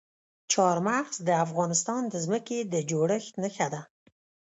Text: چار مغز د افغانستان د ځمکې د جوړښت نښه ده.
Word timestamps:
چار 0.51 0.77
مغز 0.87 1.15
د 1.27 1.29
افغانستان 1.45 2.01
د 2.09 2.15
ځمکې 2.25 2.59
د 2.73 2.75
جوړښت 2.89 3.33
نښه 3.41 3.67
ده. 3.73 3.81